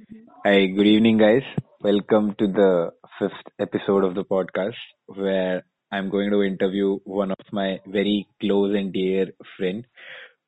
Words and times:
Hi, 0.00 0.66
good 0.66 0.86
evening, 0.86 1.18
guys. 1.18 1.42
Welcome 1.80 2.36
to 2.38 2.46
the 2.46 2.92
fifth 3.18 3.32
episode 3.58 4.04
of 4.04 4.14
the 4.14 4.24
podcast 4.24 4.76
where 5.06 5.64
I'm 5.90 6.08
going 6.08 6.30
to 6.30 6.44
interview 6.44 7.00
one 7.02 7.32
of 7.32 7.44
my 7.50 7.80
very 7.84 8.28
close 8.40 8.76
and 8.76 8.92
dear 8.92 9.32
friend, 9.56 9.84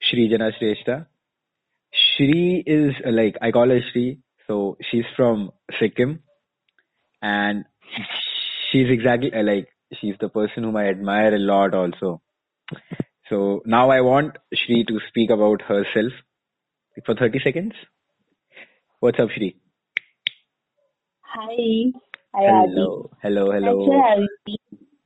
Srijana 0.04 0.52
Shrestha. 0.56 1.06
Shri 1.92 2.62
is 2.64 2.94
like, 3.04 3.38
I 3.42 3.50
call 3.50 3.68
her 3.70 3.80
Shri, 3.90 4.20
so 4.46 4.76
she's 4.88 5.04
from 5.16 5.50
Sikkim 5.80 6.22
and 7.20 7.64
she's 8.70 8.88
exactly 8.88 9.32
like, 9.42 9.66
she's 10.00 10.14
the 10.20 10.28
person 10.28 10.62
whom 10.62 10.76
I 10.76 10.90
admire 10.90 11.34
a 11.34 11.40
lot 11.40 11.74
also. 11.74 12.22
So 13.28 13.62
now 13.66 13.90
I 13.90 14.00
want 14.02 14.38
Shri 14.54 14.84
to 14.84 15.00
speak 15.08 15.30
about 15.30 15.62
herself 15.62 16.12
for 17.04 17.16
30 17.16 17.40
seconds. 17.42 17.72
What's 19.00 19.18
up, 19.18 19.30
Shri? 19.34 19.56
Hi, 21.22 21.56
hi 22.34 22.44
Adi. 22.44 22.72
Hello, 22.74 23.10
hello, 23.22 23.50
hello. 23.50 23.86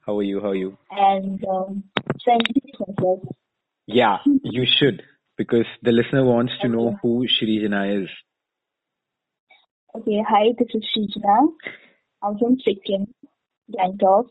How 0.04 0.18
are 0.18 0.22
you? 0.24 0.40
How 0.40 0.48
are 0.48 0.54
you? 0.56 0.76
and 0.90 1.44
um, 1.44 1.84
introduce 2.26 2.80
myself. 2.80 3.20
Yeah, 3.86 4.16
you 4.42 4.64
should 4.66 5.02
because 5.38 5.66
the 5.82 5.92
listener 5.92 6.24
wants 6.24 6.52
to 6.62 6.68
know 6.68 6.96
who 7.02 7.24
Srijana 7.36 8.02
is. 8.02 8.08
Okay, 9.94 10.24
hi, 10.28 10.46
this 10.58 10.68
is 10.74 10.84
Srijana. 10.96 11.46
I'm 12.20 12.36
from 12.38 12.56
Sikkim, 12.64 13.06
Gangtok, 13.70 14.26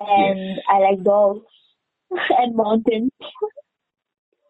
Yes. 0.00 0.08
and 0.08 0.58
I 0.70 0.78
like 0.78 1.02
dogs 1.04 1.44
and 2.10 2.56
mountains. 2.56 3.10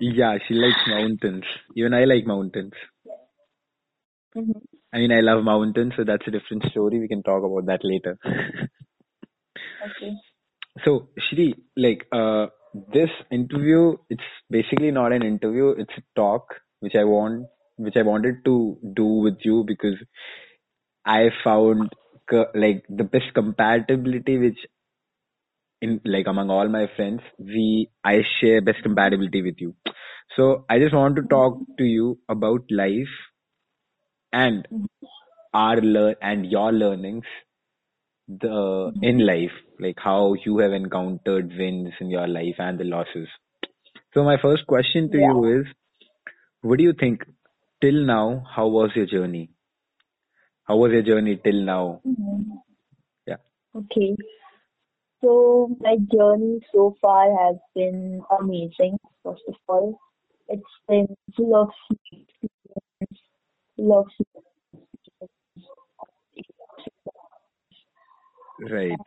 Yeah, 0.00 0.38
she 0.46 0.54
likes 0.54 0.78
mountains. 0.87 1.42
Even 1.74 1.95
I 1.95 2.04
like 2.04 2.24
mountains. 2.24 2.74
Mhm. 4.34 4.60
I 4.92 4.98
mean, 4.98 5.12
I 5.12 5.20
love 5.20 5.45
mountains, 5.45 5.95
so 5.96 6.05
that's 6.05 6.27
a 6.27 6.30
different 6.30 6.65
story. 6.71 6.98
We 6.98 7.09
can 7.09 7.23
talk 7.23 7.43
about 7.45 7.66
that 7.66 7.80
later. 7.84 8.18
Okay. 9.84 10.16
So, 10.84 11.09
Shri, 11.18 11.54
like, 11.76 12.07
uh, 12.12 12.46
this 12.93 13.10
interview, 13.30 13.96
it's 14.10 14.23
basically 14.51 14.90
not 14.90 15.12
an 15.12 15.23
interview, 15.23 15.71
it's 15.71 15.93
a 15.96 16.02
talk, 16.15 16.54
which 16.80 16.95
I 16.95 17.04
want, 17.04 17.46
which 17.76 17.96
I 17.96 18.02
wanted 18.02 18.45
to 18.45 18.79
do 18.95 19.04
with 19.04 19.38
you 19.45 19.65
because 19.66 19.96
I 21.06 21.30
found 21.43 21.93
co- 22.30 22.51
like 22.54 22.84
the 22.88 23.04
best 23.04 23.34
compatibility 23.34 24.38
which 24.38 24.66
in 25.80 26.01
like 26.04 26.26
among 26.26 26.51
all 26.51 26.68
my 26.68 26.87
friends, 26.96 27.21
we 27.38 27.90
I 28.04 28.23
share 28.38 28.60
best 28.60 28.82
compatibility 28.82 29.43
with 29.43 29.56
you. 29.59 29.74
So 30.37 30.65
I 30.68 30.79
just 30.79 30.95
want 30.95 31.16
to 31.16 31.23
talk 31.23 31.59
to 31.79 31.84
you 31.84 32.18
about 32.29 32.62
life 32.71 33.15
and 34.32 34.66
our 35.54 35.80
learn 35.80 36.15
and 36.21 36.46
your 36.46 36.73
learnings 36.73 37.24
the 38.29 38.93
in 39.02 39.18
life, 39.26 39.52
like 39.80 39.96
how 39.98 40.34
you 40.45 40.59
have 40.59 40.73
encountered 40.73 41.51
wins 41.59 41.93
in 42.01 42.10
your 42.10 42.26
life 42.29 42.56
and 42.59 42.79
the 42.79 42.84
losses. 42.84 43.29
So 44.15 44.23
my 44.23 44.37
first 44.40 44.66
question 44.66 45.10
to 45.10 45.18
Yeah. 45.18 45.32
you 45.32 45.60
is, 45.60 45.66
what 46.60 46.79
do 46.79 46.84
you 46.84 46.93
think 46.93 47.24
till 47.80 48.04
now? 48.04 48.45
How 48.54 48.66
was 48.68 48.90
your 48.95 49.06
journey? 49.06 49.51
How 50.65 50.76
was 50.76 50.93
your 50.93 51.02
journey 51.02 51.37
till 51.37 51.62
now? 51.62 52.02
Mhm. 52.04 52.60
Yeah. 53.26 53.37
Okay. 53.74 54.16
So 55.23 55.76
my 55.80 55.96
journey 56.12 56.60
so 56.73 56.96
far 57.01 57.24
has 57.45 57.56
been 57.74 58.23
amazing. 58.38 58.99
First 59.24 59.43
of 59.49 59.56
all, 59.66 59.99
it's 60.49 60.76
been 60.87 61.16
full 61.37 61.56
of 61.56 61.71
of 63.79 64.06
Right. 68.59 69.00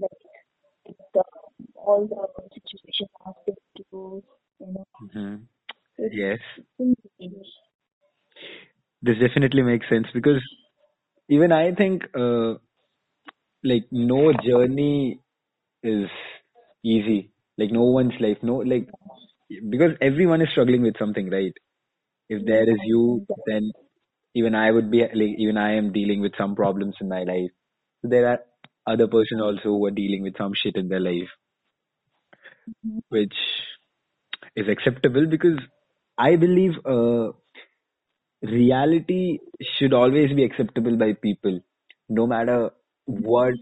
like 0.00 0.10
all 1.76 2.06
the 2.06 2.50
situations 2.54 3.10
I've 3.26 3.34
been 3.46 3.56
through, 3.90 4.22
you 4.60 4.66
know, 4.66 4.86
hmm 5.12 5.36
Yes. 6.10 6.40
This 9.02 9.18
definitely 9.18 9.62
makes 9.62 9.88
sense 9.88 10.06
because 10.14 10.42
even 11.28 11.52
I 11.52 11.74
think 11.74 12.04
uh, 12.14 12.54
like 13.62 13.86
no 13.90 14.32
journey 14.32 15.20
is 15.82 16.08
easy. 16.84 17.30
Like 17.58 17.70
no 17.70 17.82
one's 17.82 18.14
life, 18.20 18.38
no 18.42 18.56
like 18.56 18.88
because 19.70 19.92
everyone 20.00 20.42
is 20.42 20.50
struggling 20.50 20.82
with 20.82 20.98
something, 20.98 21.30
right? 21.30 21.54
If 22.28 22.46
there 22.46 22.64
is 22.64 22.78
you, 22.84 23.26
then 23.46 23.72
even 24.34 24.54
I 24.54 24.70
would 24.70 24.90
be 24.90 25.00
like 25.02 25.36
even 25.38 25.56
I 25.58 25.74
am 25.76 25.92
dealing 25.92 26.20
with 26.20 26.32
some 26.38 26.54
problems 26.56 26.96
in 27.00 27.08
my 27.08 27.22
life. 27.24 27.50
So 28.02 28.08
there 28.08 28.28
are 28.28 28.40
other 28.86 29.08
person 29.08 29.40
also 29.40 29.70
who 29.70 29.86
are 29.86 29.90
dealing 29.90 30.22
with 30.22 30.36
some 30.38 30.52
shit 30.54 30.76
in 30.76 30.88
their 30.88 31.00
life, 31.00 31.30
which 33.08 33.34
is 34.56 34.68
acceptable 34.68 35.26
because 35.26 35.58
I 36.18 36.36
believe 36.36 36.72
uh, 36.84 37.32
reality 38.42 39.38
should 39.78 39.92
always 39.94 40.32
be 40.32 40.44
acceptable 40.44 40.96
by 40.96 41.12
people, 41.14 41.60
no 42.08 42.26
matter 42.26 42.70
what 43.06 43.54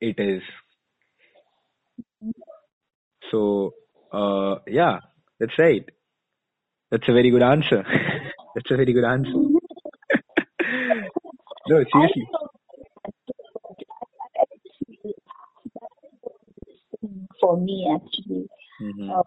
it 0.00 0.18
is. 0.18 0.42
So, 3.30 3.74
uh, 4.12 4.56
yeah, 4.66 5.00
that's 5.40 5.58
right. 5.58 5.84
That's 6.90 7.08
a 7.08 7.12
very 7.12 7.30
good 7.30 7.42
answer. 7.42 7.84
that's 8.54 8.70
a 8.70 8.76
very 8.76 8.92
good 8.92 9.04
answer. 9.04 9.32
no, 11.68 11.84
seriously. 11.92 12.28
for 17.40 17.56
me 17.60 17.88
actually. 17.94 18.48
hmm 18.78 19.10
Um, 19.10 19.24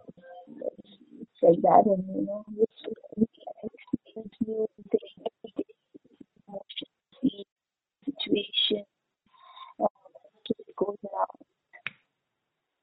it's 1.22 1.42
like 1.42 1.62
that, 1.62 1.84
and 1.86 2.04
you 2.16 2.26
know, 2.26 2.44
it's, 2.58 2.84
we 3.16 3.26
experience 3.94 4.36
new 4.46 4.68
things, 4.92 5.28
emotions, 6.48 6.98
feel, 7.22 7.46
situation, 8.06 8.84
uh, 9.82 9.88
just 10.48 10.70
goes 10.76 10.98
around. 11.06 11.40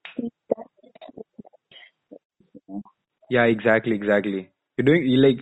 I 0.07 0.21
think 0.21 0.33
that's 0.49 0.71
you 2.55 2.61
know. 2.69 2.83
Yeah, 3.37 3.45
exactly, 3.45 3.95
exactly. 3.95 4.51
You're 4.77 4.85
doing 4.87 5.03
you 5.07 5.19
like 5.19 5.41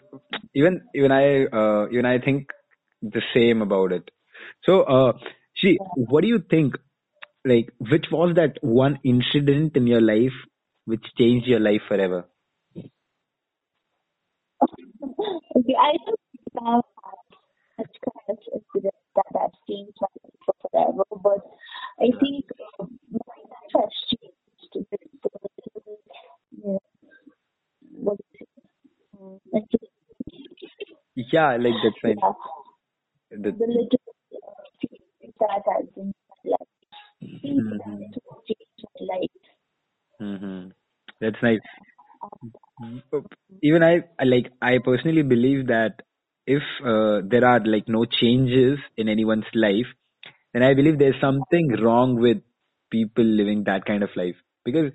even 0.55 0.83
even 0.95 1.13
I 1.13 1.45
uh, 1.47 1.87
even 1.91 2.07
I 2.07 2.19
think 2.19 2.49
the 3.03 3.23
same 3.35 3.63
about 3.63 3.93
it. 3.93 4.11
So, 4.65 4.83
uh, 4.83 5.13
see, 5.63 5.79
what 5.97 6.23
do 6.23 6.29
you 6.29 6.41
think? 6.51 6.77
Like, 7.45 7.71
which 7.79 8.07
was 8.13 8.35
that 8.37 8.59
one 8.63 8.99
incident 9.05 9.77
in 9.77 9.87
your 9.87 10.01
life 10.01 10.39
which 10.87 11.05
changed 11.19 11.47
your 11.49 11.61
life 11.61 11.83
forever? 11.89 12.27
Okay, 15.57 15.75
I 15.81 15.93
don't 16.05 16.67
have 16.67 16.85
such 17.79 17.97
kind 18.05 18.29
of 18.31 18.39
incident 18.53 18.95
that 19.17 19.41
has 19.41 19.53
changed 19.69 19.97
my 20.01 20.09
forever, 20.71 21.05
but 21.23 21.41
I 22.01 22.09
think 22.21 22.45
uh, 22.81 22.85
my 23.11 23.39
life 23.53 23.73
has 23.77 23.93
changed 24.11 24.73
with 24.75 24.89
the, 24.91 24.99
you 26.53 26.63
know, 26.65 26.81
what 27.93 28.19
is 28.21 28.41
it? 28.41 28.49
Um, 29.21 29.41
mental- 29.53 29.89
Yeah, 31.35 31.57
like 31.57 31.75
that's 31.83 31.99
fine. 32.03 32.23
yeah, 32.23 32.33
The, 33.31 33.57
the 33.59 33.67
little 33.67 33.99
that 35.41 35.63
has 35.67 35.87
been 35.95 36.07
in 36.07 36.15
my 36.29 36.51
life. 36.53 36.69
I 37.23 37.27
think 37.43 37.65
hmm 37.73 37.77
that 37.79 38.21
will 38.27 38.43
change 38.47 38.85
my 39.01 39.15
life. 39.17 39.31
hmm 40.21 40.71
That's 41.21 41.43
nice. 41.43 41.61
Even 43.63 43.83
I, 43.83 44.05
I 44.19 44.25
like 44.25 44.53
I 44.61 44.79
personally 44.79 45.23
believe 45.23 45.69
that 45.69 46.03
if 46.47 46.63
uh, 46.85 47.21
there 47.27 47.45
are 47.47 47.61
like 47.65 47.89
no 47.89 48.05
changes 48.05 48.79
in 48.97 49.09
anyone's 49.09 49.47
life, 49.55 49.87
then 50.53 50.63
I 50.63 50.75
believe 50.75 50.99
there's 50.99 51.21
something 51.21 51.69
wrong 51.83 52.17
with 52.21 52.39
people 52.91 53.25
living 53.25 53.65
that 53.65 53.85
kind 53.87 54.03
of 54.03 54.11
life 54.17 54.37
because 54.65 54.93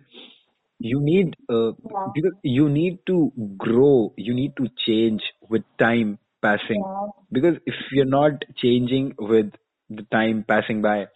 you 0.80 1.00
need 1.01 1.35
uh, 1.50 1.71
Yeah, 1.83 2.12
because 2.12 2.33
you 2.44 2.69
need 2.69 3.00
to 3.07 3.31
grow, 3.57 4.13
you 4.18 4.33
need 4.33 4.56
to 4.57 4.68
change 4.85 5.21
with 5.50 5.63
time 5.80 6.19
passing. 6.41 6.86
yeah, 6.86 7.07
Because 7.31 7.57
if 7.65 7.75
you're 7.91 8.06
not 8.06 8.44
changing 8.57 9.15
with 9.19 9.51
the 9.89 10.03
time 10.12 10.45
passing 10.47 10.81
by, 10.81 11.07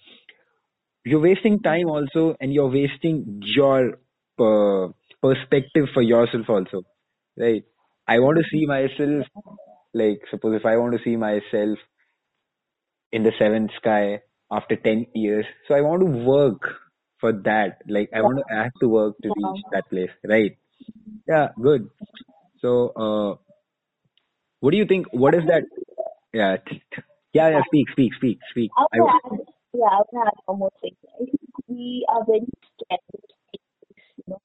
you're 1.06 1.20
wasting 1.22 1.60
time 1.62 1.88
also 1.88 2.36
and 2.40 2.54
you're 2.54 2.70
wasting 2.70 3.42
your 3.44 3.98
uh, 4.40 4.92
perspective 5.22 5.88
for 5.94 6.02
yourself 6.02 6.50
also 6.50 6.84
right? 7.38 7.64
I 8.08 8.20
want 8.20 8.38
to 8.38 8.44
see 8.52 8.66
myself 8.66 9.26
like 9.94 10.20
suppose 10.32 10.56
if 10.60 10.66
i 10.66 10.78
want 10.78 10.94
to 10.94 11.04
see 11.04 11.16
myself 11.16 11.78
in 13.12 13.24
the 13.24 13.32
seventh 13.40 13.72
sky 13.78 14.20
after 14.52 14.76
10 14.76 15.06
years 15.14 15.46
so 15.68 15.74
i 15.76 15.82
want 15.82 16.02
to 16.02 16.08
work 16.08 16.62
for 17.20 17.32
that. 17.44 17.78
Like 17.88 18.10
i 18.14 18.22
want 18.22 18.40
to 18.40 18.46
I 18.54 18.64
have 18.64 18.78
to 18.82 18.90
work 18.90 19.16
to 19.24 19.30
reach 19.36 19.60
that 19.72 19.90
place 19.90 20.12
right? 20.24 20.58
Yeah 21.28 21.50
good. 21.62 21.90
So, 22.62 22.90
uh, 22.96 23.43
what 24.64 24.72
do 24.72 24.78
you 24.78 24.86
think? 24.86 25.08
What 25.12 25.36
is 25.36 25.44
that? 25.48 25.64
Yeah, 26.34 26.56
yeah, 27.34 27.50
yeah. 27.50 27.62
Speak, 27.68 27.90
speak, 27.92 28.14
speak, 28.16 28.40
speak. 28.52 28.72
I 28.78 28.86
I, 28.94 28.98
add, 28.98 29.40
yeah, 29.74 29.86
I 29.92 29.98
to 30.10 30.18
add 30.26 30.34
one 30.46 30.60
more 30.60 30.72
thing. 30.82 30.96
I 31.20 31.26
think 31.26 31.40
we 31.68 32.06
are 32.10 32.24
very 32.26 32.48
scared, 32.80 33.02
you 34.18 34.24
know. 34.28 34.42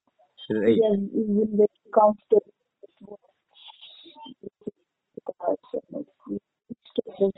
right. 0.49 0.65
We 0.67 0.83
are 0.83 0.95
even 0.95 1.49
very 1.55 1.67
comfortable 1.95 2.53
with 2.81 2.91
what 2.99 3.19
because 5.15 5.57
you 5.73 5.81
know, 5.91 6.05
we 6.27 6.39
scared 6.91 7.23
of 7.25 7.33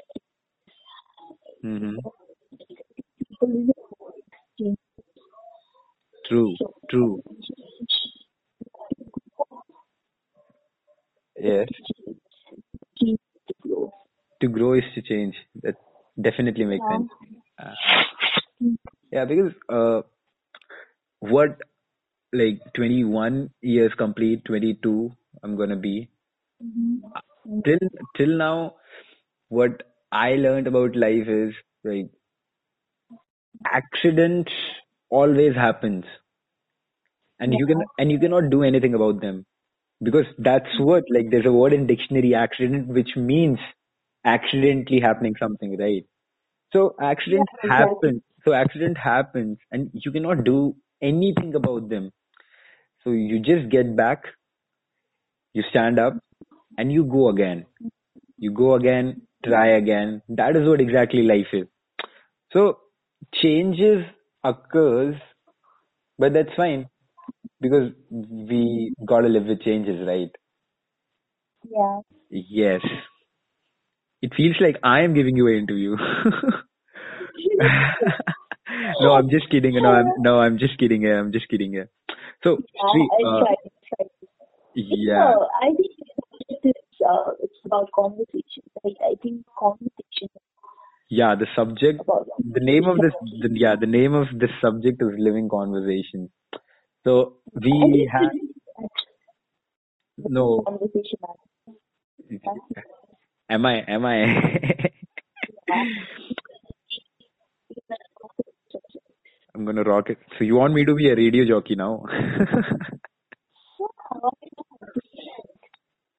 hmm 1.61 1.97
people 3.19 3.47
in 3.49 3.67
the 3.67 3.73
world 3.99 4.13
change 4.59 4.77
True, 6.27 6.55
true. 6.89 7.21
Yes. 11.37 11.67
To 14.41 14.47
grow. 14.49 14.73
Is 14.73 14.83
to 14.95 15.01
change. 15.01 15.35
That 15.63 15.75
definitely 16.21 16.65
makes 16.65 16.85
Yeah. 16.89 16.97
sense. 16.97 17.09
Uh, 17.59 17.75
yeah, 19.11 19.25
because 19.25 19.53
uh, 19.69 20.01
what 21.19 21.57
like 22.33 22.61
21 22.75 23.51
years 23.61 23.93
complete, 23.97 24.45
22, 24.45 25.11
I'm 25.43 25.55
gonna 25.57 25.75
be. 25.77 26.09
Mm-hmm. 26.63 26.97
Till 27.63 27.79
till 28.15 28.37
now, 28.37 28.75
what 29.49 29.83
I 30.11 30.35
learned 30.35 30.67
about 30.67 30.95
life 30.95 31.27
is 31.27 31.55
like 31.83 32.11
accidents 33.65 34.51
always 35.09 35.55
happens, 35.55 36.05
and 37.39 37.53
you 37.53 37.65
can 37.67 37.81
and 37.97 38.11
you 38.11 38.19
cannot 38.19 38.49
do 38.49 38.63
anything 38.63 38.93
about 38.93 39.21
them 39.21 39.45
because 40.03 40.25
that's 40.39 40.79
what 40.79 41.03
like 41.09 41.29
there's 41.31 41.45
a 41.45 41.51
word 41.51 41.73
in 41.73 41.87
dictionary 41.87 42.33
accident 42.35 42.87
which 42.87 43.15
means 43.15 43.59
accidentally 44.25 44.99
happening 44.99 45.35
something, 45.39 45.77
right? 45.77 46.05
So 46.73 46.95
Yeah, 47.25 47.41
accident 47.41 47.49
exactly. 47.63 48.11
happens. 48.11 48.21
So 48.45 48.53
accident 48.53 48.97
happens, 48.97 49.57
and 49.71 49.89
you 49.93 50.11
cannot 50.11 50.43
do 50.43 50.75
anything 51.01 51.55
about 51.55 51.89
them. 51.89 52.11
So 53.03 53.11
you 53.11 53.39
just 53.39 53.69
get 53.69 53.95
back, 53.95 54.23
you 55.53 55.63
stand 55.69 55.99
up, 55.99 56.17
and 56.77 56.91
you 56.91 57.03
go 57.05 57.29
again. 57.29 57.65
You 58.37 58.51
go 58.51 58.75
again, 58.75 59.21
try 59.45 59.67
again. 59.67 60.21
That 60.29 60.55
is 60.55 60.67
what 60.67 60.81
exactly 60.81 61.23
life 61.23 61.47
is. 61.53 61.67
So 62.53 62.79
changes 63.33 64.05
occurs, 64.43 65.15
but 66.17 66.33
that's 66.33 66.53
fine 66.55 66.87
because 67.61 67.91
we 68.09 68.93
gotta 69.05 69.27
live 69.27 69.45
with 69.45 69.61
changes, 69.61 70.05
right? 70.07 70.31
Yeah. 71.63 72.01
Yes. 72.29 72.81
It 74.21 74.33
feels 74.35 74.55
like 74.59 74.77
I 74.83 75.01
am 75.01 75.13
giving 75.13 75.35
you 75.35 75.47
an 75.47 75.55
interview. 75.55 75.95
no, 79.01 79.13
I'm 79.13 79.29
just 79.29 79.49
kidding. 79.49 79.75
No, 79.81 79.89
I'm 79.89 80.11
no, 80.19 80.39
I'm 80.39 80.57
just 80.57 80.77
kidding. 80.77 81.07
I'm 81.07 81.31
just 81.31 81.47
kidding. 81.49 81.73
yeah. 81.73 81.85
So, 82.43 82.57
Yeah, 82.59 82.83
I 82.83 83.23
uh, 83.27 83.39
tried. 83.39 83.55
tried. 83.89 84.09
Yeah, 84.73 85.33
uh, 85.33 85.47
I 85.61 85.67
think 85.75 85.91
it 86.49 86.59
is, 86.63 86.73
uh, 87.07 87.31
it's 87.41 87.59
about 87.65 87.89
conversation. 87.93 88.63
Right? 88.83 88.95
I 89.03 89.15
think 89.21 89.45
conversation 89.57 90.29
yeah. 91.11 91.35
The 91.35 91.45
subject, 91.55 92.01
the 92.39 92.61
name 92.61 92.85
of 92.85 92.97
this, 92.97 93.11
the, 93.41 93.49
yeah, 93.51 93.75
the 93.79 93.85
name 93.85 94.13
of 94.13 94.27
this 94.39 94.49
subject 94.61 95.01
is 95.01 95.09
living 95.17 95.49
conversation. 95.49 96.29
So 97.03 97.37
we 97.53 98.09
have 98.11 98.31
no. 100.17 100.61
conversation. 100.65 101.19
Am 103.51 103.65
I? 103.65 103.83
Am 103.85 104.05
I? 104.05 104.15
I'm 109.53 109.65
gonna 109.65 109.83
rock 109.83 110.09
it. 110.09 110.19
So 110.37 110.45
you 110.45 110.55
want 110.55 110.73
me 110.73 110.85
to 110.85 110.95
be 110.95 111.09
a 111.09 111.15
radio 111.15 111.45
jockey 111.45 111.75
now? 111.75 112.05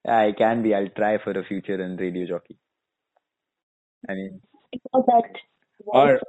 I 0.06 0.32
can 0.36 0.62
be. 0.62 0.74
I'll 0.74 0.88
try 0.88 1.16
for 1.24 1.30
a 1.30 1.42
future 1.44 1.82
in 1.82 1.96
radio 1.96 2.26
jockey. 2.26 2.58
I 4.08 4.14
mean, 4.14 4.42
or 5.86 6.20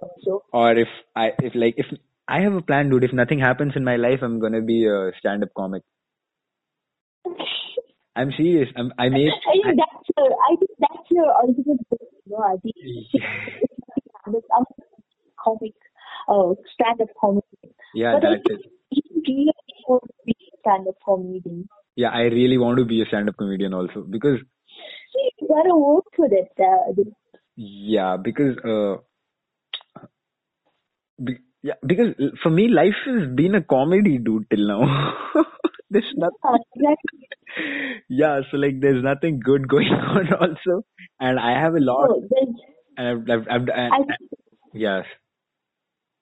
or 0.54 0.72
if 0.72 0.88
I 1.16 1.32
if 1.40 1.54
like 1.54 1.74
if 1.78 1.88
I 2.30 2.40
have 2.42 2.54
a 2.54 2.62
plan, 2.62 2.90
dude. 2.90 3.04
If 3.04 3.12
nothing 3.12 3.40
happens 3.40 3.74
in 3.76 3.84
my 3.84 3.98
life, 3.98 4.22
I'm 4.22 4.40
gonna 4.40 4.62
be 4.62 4.86
a 4.88 5.12
stand-up 5.20 5.54
comic. 5.54 5.84
I'm 8.16 8.32
serious. 8.38 8.70
I'm, 8.78 8.94
I 8.98 9.10
made. 9.10 9.32
Think 9.52 9.66
that's 9.66 9.80
I 9.82 9.93
your 11.24 11.34
ultimate 11.42 11.82
goal, 11.90 12.08
you 12.26 12.32
know, 12.32 12.44
I 12.44 12.58
think 12.62 12.76
it's 14.28 14.48
I'm 14.56 14.66
comic, 15.44 15.74
uh, 16.28 16.54
stand-up 16.74 17.10
comedy. 17.20 17.46
yeah, 17.94 18.14
But 18.14 18.26
I 18.26 18.30
that's 18.36 18.44
it. 18.50 18.62
think 18.62 18.74
you 18.92 19.24
really 19.28 19.54
want 19.88 20.04
to 20.04 20.14
be 20.26 20.36
a 20.54 20.58
stand-up 20.60 20.96
comedian. 21.06 21.68
Yeah, 21.96 22.10
I 22.10 22.24
really 22.24 22.58
want 22.58 22.78
to 22.80 22.86
be 22.86 23.02
a 23.02 23.06
stand-up 23.06 23.38
comedian 23.38 23.74
also 23.74 24.02
because 24.10 24.40
See, 25.14 25.30
you 25.42 25.48
gotta 25.48 25.76
work 25.76 26.06
for 26.16 26.26
it. 26.26 26.52
Uh, 26.60 27.04
yeah, 27.56 28.18
because 28.18 28.58
uh, 28.66 28.98
be, 31.24 31.38
yeah, 31.62 31.76
because 31.86 32.16
for 32.42 32.50
me 32.50 32.68
life 32.68 33.00
has 33.06 33.28
been 33.36 33.56
a 33.56 33.62
comedy, 33.62 34.18
dude. 34.18 34.50
Till 34.50 34.68
now, 34.68 35.14
there's 35.90 36.14
not. 36.16 36.34
yeah, 36.44 36.58
exactly. 36.76 37.23
Yeah, 38.10 38.42
so 38.52 38.58
like 38.58 38.80
there's 38.80 39.04
nothing 39.04 39.40
good 39.44 39.68
going 39.68 39.88
on 39.92 40.34
also, 40.34 40.86
and 41.20 41.40
I 41.40 41.60
have 41.60 41.76
a 41.76 41.80
lot, 41.80 42.08
So 42.10 42.28
there's, 42.30 42.56
and 42.98 43.32
I've, 43.32 43.40
I've, 43.40 43.48
I've 43.50 43.70
and, 43.70 43.94
I, 43.94 44.16
yes, 44.74 45.06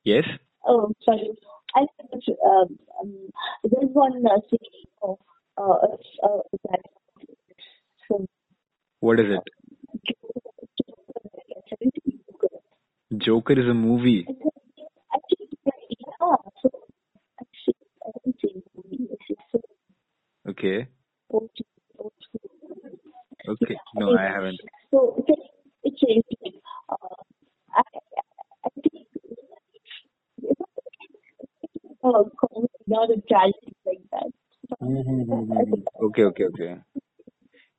yes, 0.04 0.24
oh, 0.66 0.94
sorry. 1.04 1.32
I 1.76 1.86
think, 1.98 2.24
um, 2.46 2.78
um, 3.02 3.30
there's 3.64 3.90
one 3.94 4.26
uh, 4.26 4.40
series 4.50 4.88
of, 5.02 5.18
uh, 5.58 5.88
uh, 6.24 6.42
that 6.70 6.82
from 8.08 8.28
what 9.00 9.20
is 9.20 9.28
it? 9.30 9.44
Joker 13.18 13.54
is 13.60 13.68
a 13.68 13.74
movie. 13.74 14.26
I 14.28 14.34
think, 14.34 14.54
I 15.14 15.18
think, 15.30 15.50
yeah, 16.00 16.36
so, 16.62 16.70
actually, 17.40 17.76
I 18.06 18.12
didn't 18.24 18.42
say 18.42 18.64
movie, 18.76 19.08
it's 19.12 19.28
just 19.28 19.66
Okay, 20.48 20.88
old, 21.32 21.50
old 21.98 22.14
okay. 23.48 23.76
No, 23.96 24.18
I 24.18 24.24
haven't. 24.24 24.60
So 24.92 25.16
it's 25.18 25.30
a, 25.30 25.36
it's 25.84 26.04
a, 26.04 26.94
uh, 26.94 26.96
I, 27.76 27.82
I 28.66 28.70
think 28.82 29.08
it's 30.44 30.62
uh, 32.04 32.24
not 32.88 33.10
a 33.10 33.22
tragedy 33.30 33.74
like 33.86 34.02
that. 34.12 34.32
I 34.82 35.64
think 35.66 35.86
Okay, 36.02 36.24
okay, 36.24 36.46
okay. 36.46 36.76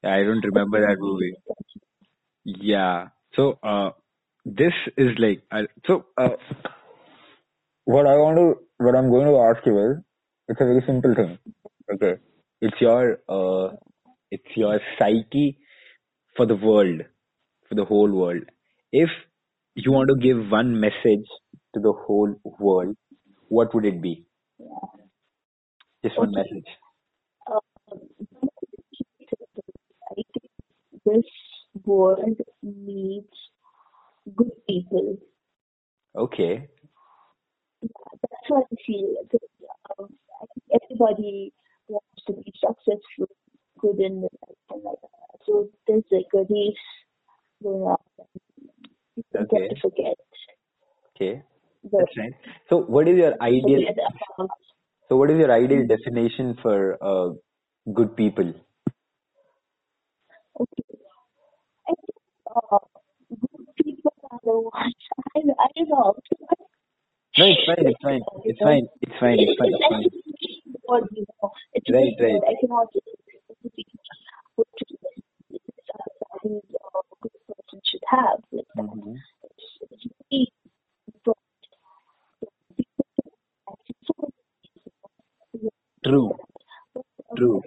Yeah, 0.02 0.14
I 0.14 0.22
don't 0.24 0.44
remember 0.44 0.80
that 0.86 0.98
movie. 0.98 1.34
Yeah. 2.44 3.08
So, 3.34 3.58
uh, 3.62 3.90
this 4.44 4.72
is 4.96 5.18
like, 5.18 5.42
I, 5.50 5.66
so, 5.86 6.06
uh, 6.16 6.30
what 7.84 8.06
I 8.06 8.16
want 8.16 8.36
to, 8.36 8.84
what 8.84 8.94
I'm 8.96 9.10
going 9.10 9.26
to 9.26 9.38
ask 9.38 9.64
you 9.66 9.78
is, 9.78 9.98
it's 10.48 10.60
a 10.60 10.64
very 10.64 10.82
simple 10.86 11.14
thing. 11.14 11.38
Okay. 11.92 12.20
It's 12.62 12.80
your, 12.80 13.18
uh, 13.28 13.76
it's 14.30 14.56
your 14.56 14.80
psyche 14.98 15.58
for 16.36 16.46
the 16.46 16.56
world, 16.56 17.02
for 17.68 17.74
the 17.76 17.84
whole 17.84 18.10
world. 18.12 18.44
If 18.92 19.10
you 19.74 19.92
want 19.92 20.08
to 20.10 20.16
give 20.16 20.50
one 20.50 20.80
message 20.80 21.26
to 21.74 21.80
the 21.80 21.92
whole 21.92 22.34
world, 22.44 22.96
what 23.48 23.74
would 23.74 23.86
it 23.86 24.02
be? 24.02 24.26
Just 26.04 26.20
one 26.20 26.30
Okay. 26.30 26.34
message. 26.34 26.66
uh, 27.46 27.60
I 30.10 30.14
think 30.14 30.50
this 31.04 31.30
world 31.84 32.40
needs 32.62 33.34
good 34.36 34.52
people. 34.68 35.18
Okay. 36.14 36.68
That's 38.22 38.48
what 38.48 38.66
I 38.72 38.76
feel. 38.86 39.16
Um, 39.98 40.08
I 40.42 40.46
think 40.46 40.82
everybody 40.82 40.92
wants 41.00 41.50
to 41.50 41.52
be 41.54 41.61
successful, 42.64 43.28
good 43.80 44.00
in 44.00 44.22
their 44.22 44.30
life 44.46 44.58
and 44.70 44.82
like 44.84 45.00
that. 45.02 45.38
So 45.46 45.68
there's 45.86 46.04
like 46.12 46.30
a 46.34 46.38
race 46.50 46.86
going 47.62 47.82
on. 47.82 47.98
People 49.16 49.40
Okay. 49.42 49.48
tend 49.50 49.70
to 49.70 49.76
forget 49.80 50.16
Okay. 51.16 51.42
That's 51.98 52.16
right. 52.18 52.32
So, 52.68 52.78
what 52.78 53.08
is 53.08 53.16
your 53.16 53.34
ideal? 53.42 53.84
So, 55.08 55.16
what 55.16 55.30
is 55.30 55.38
your 55.38 55.52
ideal 55.52 55.86
definition 55.86 56.56
for 56.62 56.98
uh, 57.02 57.34
good 57.92 58.16
people? 58.16 58.52
okay. 60.60 60.98
I 61.88 61.92
think 61.94 62.16
uh, 62.54 62.78
good 63.30 63.66
people 63.84 64.12
are 64.30 64.40
the 64.44 64.60
ones 64.60 64.94
I, 65.36 65.40
I 65.40 65.68
don't 65.76 65.88
know. 65.90 66.14
No, 67.38 67.46
it's 67.46 67.62
fine. 67.66 67.86
It's 67.88 68.02
fine. 68.02 68.24
It's 68.44 68.60
fine. 68.62 68.88
It's 69.02 69.18
fine. 69.20 69.40
It's 69.40 69.54
fine. 69.58 69.74
It's 69.74 69.86
fine 69.88 70.06
right, 71.90 72.14
right. 72.20 72.40
I 72.48 72.54
can 72.60 72.70
good 77.20 77.32
person 77.48 77.80
should 77.84 78.02
have. 78.08 78.38
True. 86.04 86.36
True. 87.36 87.62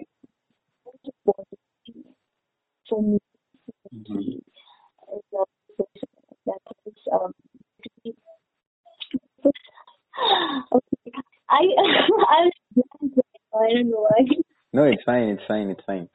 No, 14.76 14.84
it's 14.84 15.02
fine. 15.04 15.28
It's 15.30 15.42
fine. 15.48 15.70
It's 15.70 15.84
fine. 15.86 16.08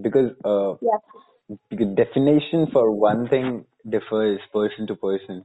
Because 0.00 0.30
uh, 0.44 0.74
Yeah. 0.80 0.98
because 1.70 1.94
definition 1.96 2.68
for 2.72 2.90
one 2.92 3.28
thing 3.28 3.66
differs 3.88 4.40
person 4.52 4.86
to 4.88 4.96
person. 4.96 5.44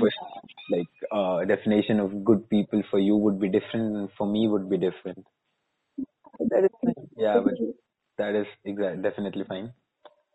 First, 0.00 0.16
like 0.70 0.88
uh, 1.10 1.44
definition 1.44 1.98
of 2.00 2.24
good 2.24 2.48
people 2.50 2.82
for 2.90 2.98
you 2.98 3.16
would 3.16 3.40
be 3.40 3.48
different, 3.48 3.96
and 3.96 4.08
for 4.18 4.26
me 4.26 4.48
would 4.48 4.68
be 4.70 4.76
different. 4.78 5.26
That 6.50 6.64
is 6.64 6.70
fine. 6.84 7.08
Yeah, 7.16 7.40
but 7.44 7.54
that 8.18 8.34
is 8.34 8.46
exactly 8.64 9.02
definitely 9.02 9.44
fine. 9.48 9.72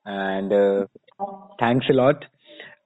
And 0.05 0.53
uh, 0.53 0.85
thanks 1.59 1.87
a 1.89 1.93
lot. 1.93 2.25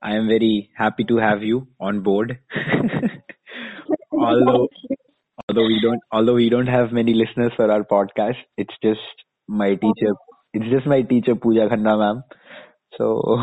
I 0.02 0.16
am 0.16 0.28
very 0.28 0.70
happy 0.78 1.04
to 1.06 1.18
have 1.18 1.44
you 1.44 1.68
on 1.80 2.02
board. 2.02 2.40
although 4.18 4.68
although 5.50 5.66
we 5.68 5.80
don't 5.82 6.02
although 6.12 6.34
we 6.36 6.50
don't 6.50 6.68
have 6.68 6.92
many 6.92 7.14
listeners 7.14 7.52
for 7.56 7.70
our 7.72 7.84
podcast, 7.84 8.38
it's 8.58 8.76
just 8.84 9.02
my 9.48 9.76
teacher. 9.76 10.14
It's 10.54 10.70
just 10.70 10.86
my 10.88 11.02
teacher 11.02 11.36
Pooja 11.36 11.68
Khanna 11.70 11.98
ma'am. 12.00 12.24
So 12.98 13.38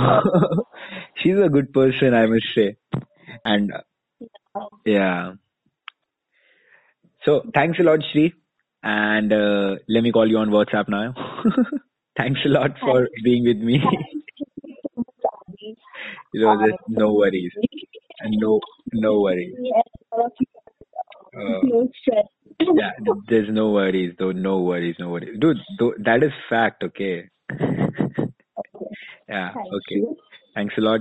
she's 1.17 1.39
a 1.39 1.49
good 1.49 1.73
person, 1.73 2.15
I 2.15 2.27
must 2.27 2.47
say. 2.55 2.77
And 3.45 3.73
yeah. 4.85 5.33
So 7.25 7.43
thanks 7.55 7.79
a 7.79 7.83
lot, 7.83 8.01
Shri. 8.13 8.35
And 8.83 9.33
uh, 9.33 9.77
let 9.89 10.03
me 10.03 10.11
call 10.13 10.29
you 10.29 10.39
on 10.39 10.51
WhatsApp 10.51 10.89
now. 10.89 11.15
thanks 12.17 12.41
a 12.45 12.49
lot 12.49 12.79
for 12.81 13.09
being 13.23 13.45
with 13.45 13.59
me. 13.59 13.83
you 16.33 16.41
know, 16.41 16.57
no 16.89 17.13
worries. 17.15 17.53
And 18.21 18.35
no 18.39 18.61
no 18.93 19.21
worries. 19.21 19.55
Uh, 21.43 21.61
no 21.65 21.89
stress. 22.01 22.27
yeah, 22.61 22.93
there's 23.29 23.49
no 23.51 23.71
worries 23.71 24.15
though. 24.19 24.33
No 24.33 24.61
worries, 24.61 24.97
no 24.99 25.09
worries. 25.11 25.39
Dude, 25.41 25.59
th- 25.79 25.95
that 26.05 26.23
is 26.23 26.33
fact, 26.49 26.83
okay? 26.85 27.29
Okay. 27.51 28.89
yeah, 29.29 29.53
Thank 29.55 29.67
okay. 29.75 29.97
you. 29.97 30.17
Thanks 30.55 30.75
a 30.79 30.81
lot. 30.81 31.01